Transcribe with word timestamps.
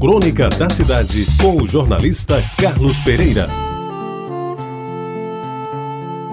Crônica 0.00 0.48
da 0.50 0.70
Cidade, 0.70 1.26
com 1.42 1.60
o 1.60 1.66
jornalista 1.66 2.40
Carlos 2.56 3.00
Pereira. 3.00 3.48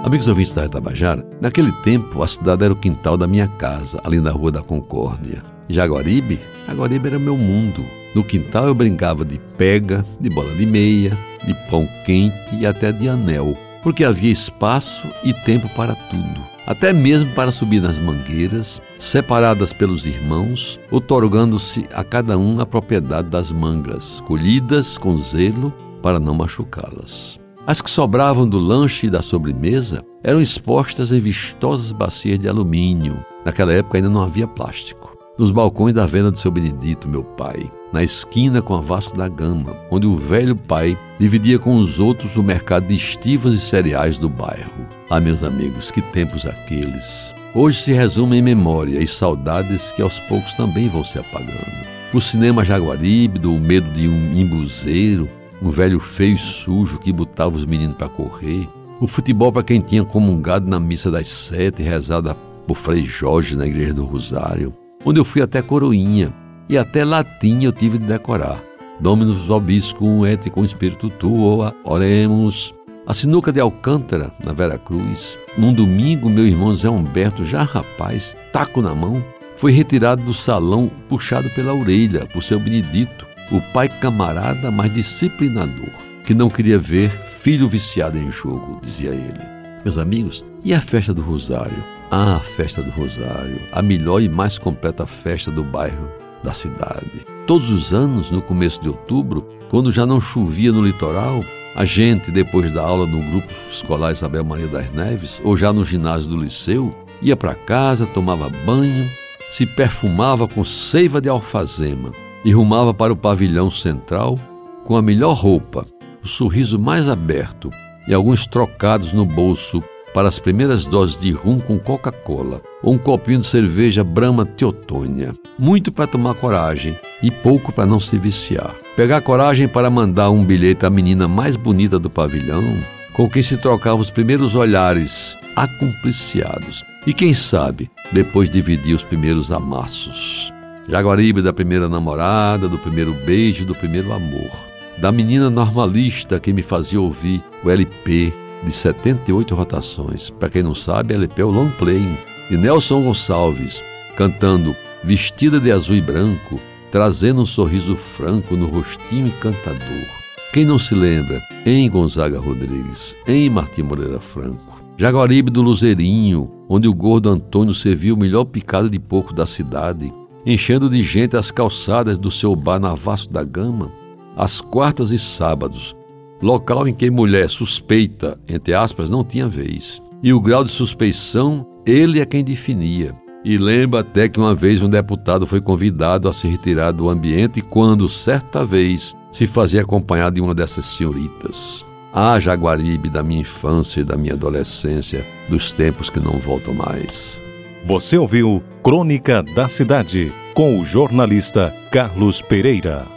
Amigos 0.04 0.28
ouvintes 0.28 0.54
da 0.54 0.62
Retabajara, 0.62 1.28
naquele 1.42 1.72
tempo 1.82 2.22
a 2.22 2.28
cidade 2.28 2.64
era 2.64 2.72
o 2.72 2.78
quintal 2.78 3.18
da 3.18 3.26
minha 3.26 3.48
casa, 3.48 4.00
ali 4.04 4.20
na 4.20 4.30
Rua 4.30 4.52
da 4.52 4.62
Concórdia. 4.62 5.42
Jaguaribe, 5.68 6.40
Jaguaribe 6.68 7.08
era 7.08 7.18
meu 7.18 7.36
mundo. 7.36 7.84
No 8.14 8.24
quintal 8.24 8.68
eu 8.68 8.76
brincava 8.76 9.26
de 9.26 9.40
pega, 9.58 10.06
de 10.20 10.30
bola 10.30 10.54
de 10.54 10.66
meia, 10.68 11.18
de 11.44 11.56
pão 11.68 11.90
quente 12.06 12.56
e 12.60 12.68
até 12.68 12.92
de 12.92 13.10
anel, 13.10 13.58
porque 13.86 14.04
havia 14.04 14.32
espaço 14.32 15.08
e 15.24 15.32
tempo 15.32 15.70
para 15.70 15.96
tudo 15.96 16.56
até 16.66 16.92
mesmo 16.92 17.32
para 17.34 17.52
subir 17.52 17.82
nas 17.82 18.00
mangueiras, 18.00 18.82
separadas 18.98 19.72
pelos 19.72 20.06
irmãos, 20.06 20.80
otorgando-se 20.90 21.88
a 21.94 22.04
cada 22.04 22.38
um 22.38 22.60
a 22.60 22.66
propriedade 22.66 23.30
das 23.30 23.52
mangas, 23.52 24.22
colhidas 24.22 24.98
com 24.98 25.16
zelo 25.18 25.72
para 26.02 26.20
não 26.20 26.34
machucá-las. 26.34 27.40
As 27.68 27.82
que 27.82 27.90
sobravam 27.90 28.48
do 28.48 28.60
lanche 28.60 29.08
e 29.08 29.10
da 29.10 29.22
sobremesa 29.22 30.04
eram 30.24 30.42
expostas 30.42 31.12
em 31.12 31.20
vistosas 31.20 31.92
bacias 31.92 32.40
de 32.40 32.48
alumínio. 32.48 33.24
Naquela 33.44 33.74
época 33.74 33.98
ainda 33.98 34.10
não 34.10 34.24
havia 34.24 34.48
plástico 34.48 35.15
nos 35.38 35.52
balcões 35.52 35.94
da 35.94 36.06
venda 36.06 36.32
do 36.32 36.40
seu 36.40 36.50
Benedito, 36.50 37.10
meu 37.10 37.24
pai, 37.24 37.70
na 37.92 38.04
esquina 38.04 38.62
com 38.62 38.74
a 38.74 38.82
Vasco 38.82 39.18
da 39.18 39.28
Gama, 39.28 39.76
onde 39.92 40.08
o 40.08 40.16
velho 40.16 40.56
pai 40.56 40.98
dividia 41.20 41.60
com 41.60 41.76
os 41.76 42.00
outros 42.00 42.38
o 42.38 42.44
mercado 42.44 42.88
de 42.88 42.96
estivas 42.96 43.54
e 43.54 43.58
cereais 43.58 44.18
do 44.18 44.30
bairro. 44.30 44.86
Ah, 45.10 45.20
meus 45.20 45.44
amigos, 45.44 45.92
que 45.92 46.02
tempos 46.02 46.46
aqueles! 46.46 47.34
Hoje 47.54 47.82
se 47.82 47.94
resume 47.94 48.38
em 48.38 48.42
memória 48.42 49.00
e 49.00 49.08
saudades 49.08 49.92
que 49.92 50.02
aos 50.02 50.20
poucos 50.22 50.54
também 50.54 50.90
vão 50.90 51.04
se 51.04 51.20
apagando. 51.20 51.86
O 52.14 52.22
cinema 52.22 52.64
Jaguaribe, 52.64 53.40
do 53.40 53.54
medo 53.54 53.90
de 53.92 54.08
um 54.08 54.34
imbuzeiro, 54.38 55.30
um 55.62 55.70
velho 55.70 56.00
feio 56.00 56.36
e 56.36 56.40
sujo 56.40 57.00
que 57.00 57.14
botava 57.14 57.56
os 57.56 57.66
meninos 57.66 57.96
para 57.96 58.10
correr. 58.10 58.70
O 59.00 59.08
futebol 59.08 59.52
para 59.52 59.64
quem 59.64 59.82
tinha 59.82 60.04
comungado 60.06 60.70
na 60.70 60.80
missa 60.80 61.12
das 61.12 61.28
sete, 61.28 61.84
rezada 61.84 62.36
por 62.68 62.76
Frei 62.76 63.06
Jorge 63.06 63.56
na 63.56 63.68
igreja 63.68 63.94
do 63.94 64.06
Rosário 64.06 64.74
onde 65.06 65.20
eu 65.20 65.26
fui 65.26 65.42
até 65.42 65.62
coroinha 65.62 66.34
e 66.68 66.78
até 66.78 67.06
latim 67.06 67.64
eu 67.64 67.72
tive 67.72 67.98
de 67.98 68.08
decorar. 68.08 68.62
Dominus 69.00 69.46
vobiscum 69.46 70.26
et 70.26 70.50
com 70.50 70.64
espírito 70.64 71.10
tuo, 71.10 71.72
oremos. 71.84 72.74
A 73.06 73.14
sinuca 73.14 73.52
de 73.52 73.60
Alcântara, 73.60 74.34
na 74.44 74.52
Vera 74.52 74.80
Cruz, 74.80 75.38
num 75.56 75.72
domingo, 75.72 76.28
meu 76.28 76.48
irmão 76.48 76.74
Zé 76.74 76.90
Humberto, 76.90 77.44
já 77.44 77.62
rapaz, 77.62 78.36
taco 78.52 78.82
na 78.82 78.96
mão, 78.96 79.24
foi 79.56 79.72
retirado 79.72 80.24
do 80.24 80.34
salão, 80.34 80.90
puxado 81.08 81.48
pela 81.52 81.74
orelha 81.74 82.26
por 82.34 82.44
seu 82.44 82.60
Benedito, 82.60 83.28
o 83.52 83.62
pai 83.74 83.88
camarada, 83.88 84.72
mas 84.72 84.92
disciplinador, 84.92 85.92
que 86.24 86.34
não 86.34 86.50
queria 86.50 86.80
ver 86.80 87.12
filho 87.12 87.70
viciado 87.70 88.18
em 88.18 88.32
jogo, 88.32 88.82
dizia 88.84 89.12
ele. 89.12 89.56
Meus 89.84 90.00
amigos, 90.00 90.44
e 90.64 90.74
a 90.74 90.82
festa 90.82 91.14
do 91.14 91.22
Rosário? 91.22 91.95
A 92.12 92.40
festa 92.40 92.84
do 92.84 92.92
Rosário, 92.92 93.60
a 93.72 93.82
melhor 93.82 94.22
e 94.22 94.30
mais 94.30 94.60
completa 94.60 95.08
festa 95.08 95.50
do 95.50 95.64
bairro 95.64 96.08
da 96.44 96.54
cidade. 96.54 97.26
Todos 97.48 97.70
os 97.70 97.94
anos, 97.94 98.30
no 98.30 98.42
começo 98.42 98.82
de 98.82 98.88
outubro, 98.88 99.48
quando 99.70 99.92
já 99.92 100.06
não 100.06 100.22
chovia 100.22 100.72
no 100.72 100.86
litoral, 100.86 101.44
a 101.76 101.84
gente, 101.84 102.32
depois 102.32 102.72
da 102.72 102.84
aula 102.84 103.06
no 103.08 103.20
grupo 103.32 103.52
escolar 103.70 104.12
Isabel 104.12 104.46
Maria 104.46 104.68
das 104.68 104.92
Neves, 104.94 105.42
ou 105.44 105.58
já 105.58 105.74
no 105.74 105.84
ginásio 105.84 106.30
do 106.30 106.38
liceu, 106.38 106.96
ia 107.22 107.36
para 107.36 107.56
casa, 107.56 108.06
tomava 108.06 108.50
banho, 108.66 109.10
se 109.52 109.66
perfumava 109.66 110.48
com 110.48 110.64
seiva 110.64 111.20
de 111.20 111.28
alfazema 111.28 112.12
e 112.44 112.54
rumava 112.54 112.94
para 112.94 113.12
o 113.12 113.18
pavilhão 113.18 113.72
central 113.72 114.40
com 114.84 114.96
a 114.96 115.02
melhor 115.02 115.34
roupa, 115.34 115.86
o 116.24 116.28
sorriso 116.28 116.78
mais 116.78 117.10
aberto 117.10 117.72
e 118.08 118.14
alguns 118.14 118.46
trocados 118.46 119.12
no 119.12 119.26
bolso 119.26 119.84
para 120.16 120.30
as 120.30 120.40
primeiras 120.40 120.86
doses 120.86 121.20
de 121.20 121.30
rum 121.34 121.60
com 121.60 121.78
Coca-Cola 121.78 122.62
ou 122.82 122.94
um 122.94 122.98
copinho 122.98 123.42
de 123.42 123.48
cerveja 123.48 124.02
Brahma 124.02 124.46
Teotônia. 124.46 125.34
Muito 125.60 125.92
para 125.92 126.08
tomar 126.08 126.36
coragem 126.36 126.96
e 127.22 127.30
pouco 127.30 127.74
para 127.74 127.86
não 127.86 128.00
se 128.00 128.18
viciar. 128.18 128.74
Pegar 128.96 129.20
coragem 129.20 129.68
para 129.68 129.90
mandar 129.90 130.30
um 130.30 130.42
bilhete 130.42 130.86
à 130.86 130.90
menina 130.90 131.28
mais 131.28 131.58
bonita 131.58 132.00
do 132.00 132.10
pavilhão, 132.10 132.64
com 133.12 133.30
quem 133.30 133.44
se 133.44 133.58
trocava 133.58 134.02
os 134.02 134.10
primeiros 134.10 134.56
olhares 134.56 135.36
acumpliciados. 135.54 136.82
E 137.06 137.14
quem 137.14 137.34
sabe, 137.34 137.92
depois 138.10 138.50
dividir 138.50 138.96
os 138.96 139.04
primeiros 139.04 139.52
amassos. 139.52 140.50
Jaguaribe 140.88 141.42
da 141.42 141.52
primeira 141.52 141.90
namorada, 141.90 142.70
do 142.70 142.78
primeiro 142.78 143.14
beijo, 143.26 143.66
do 143.66 143.76
primeiro 143.76 144.14
amor. 144.14 144.50
Da 144.98 145.12
menina 145.12 145.50
normalista 145.50 146.40
que 146.40 146.54
me 146.54 146.62
fazia 146.62 147.02
ouvir 147.02 147.44
o 147.66 147.70
LP 147.70 148.45
de 148.66 148.72
78 148.72 149.54
rotações. 149.54 150.30
Para 150.32 150.50
quem 150.50 150.64
não 150.64 150.76
sabe, 150.76 151.14
LP 151.14 151.42
é 151.42 151.46
o 151.46 151.52
long 151.52 151.70
playing 151.78 152.18
de 152.50 152.58
Nelson 152.58 153.04
Gonçalves, 153.04 153.84
cantando 154.18 154.76
Vestida 155.04 155.60
de 155.60 155.72
Azul 155.72 155.96
e 155.96 156.02
Branco, 156.02 156.60
trazendo 156.92 157.42
um 157.42 157.46
sorriso 157.46 157.96
franco 157.96 158.56
no 158.56 158.68
rostinho 158.68 159.28
encantador. 159.28 160.06
Quem 160.52 160.66
não 160.66 160.80
se 160.80 160.96
lembra? 160.96 161.42
Em 161.66 161.90
Gonzaga 161.90 162.40
Rodrigues, 162.40 163.16
em 163.28 163.50
Martim 163.50 163.84
Moreira 163.84 164.20
Franco. 164.20 164.82
Jaguaribe 164.98 165.52
do 165.52 165.62
Luzerinho, 165.62 166.50
onde 166.70 166.88
o 166.88 166.94
gordo 166.94 167.30
Antônio 167.30 167.74
serviu 167.74 168.16
o 168.16 168.18
melhor 168.18 168.46
picado 168.46 168.90
de 168.90 168.98
porco 168.98 169.34
da 169.34 169.46
cidade, 169.46 170.14
enchendo 170.46 170.90
de 170.90 171.04
gente 171.04 171.36
as 171.36 171.52
calçadas 171.52 172.18
do 172.18 172.32
seu 172.32 172.56
bar 172.56 172.80
na 172.80 172.96
Vasco 172.96 173.32
da 173.34 173.44
Gama, 173.44 173.92
às 174.38 174.62
quartas 174.62 175.12
e 175.12 175.20
sábados, 175.20 175.94
local 176.42 176.88
em 176.88 176.94
que 176.94 177.10
mulher 177.10 177.50
suspeita, 177.50 178.40
entre 178.48 178.74
aspas, 178.74 179.10
não 179.10 179.24
tinha 179.24 179.48
vez. 179.48 180.02
E 180.22 180.34
o 180.34 180.40
grau 180.40 180.64
de 180.64 180.72
suspeição, 180.72 181.66
ele 181.86 182.20
é 182.20 182.26
quem 182.26 182.44
definia. 182.44 183.16
E 183.44 183.58
lembra 183.58 184.00
até 184.00 184.28
que 184.28 184.40
uma 184.40 184.56
vez 184.56 184.82
um 184.82 184.90
deputado 184.90 185.46
foi 185.46 185.62
convidado 185.62 186.28
a 186.28 186.34
se 186.34 186.48
retirar 186.48 186.92
do 186.92 187.10
ambiente 187.10 187.62
quando, 187.62 188.10
certa 188.10 188.66
vez, 188.66 189.16
se 189.32 189.46
fazia 189.46 189.82
acompanhar 189.82 190.32
de 190.32 190.42
uma 190.42 190.56
dessas 190.56 190.86
senhoritas. 190.86 191.86
Ah, 192.12 192.40
Jaguaribe 192.40 193.10
da 193.10 193.22
minha 193.22 193.42
infância 193.42 194.00
e 194.00 194.04
da 194.04 194.18
minha 194.18 194.34
adolescência, 194.34 195.26
dos 195.50 195.72
tempos 195.72 196.10
que 196.10 196.20
não 196.20 196.40
voltam 196.40 196.74
mais. 196.74 197.38
Você 197.84 198.18
ouviu 198.18 198.64
Crônica 198.82 199.44
da 199.44 199.70
Cidade, 199.70 200.34
com 200.56 200.80
o 200.80 200.86
jornalista 200.86 201.72
Carlos 201.92 202.42
Pereira. 202.42 203.15